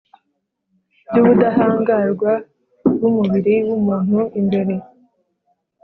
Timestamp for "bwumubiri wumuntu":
2.93-4.19